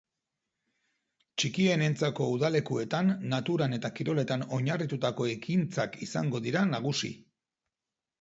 [1.41, 7.13] Txikienentzako udalekuetan naturan eta kiroletan oinarritutako ekintzak izango dira nagusi.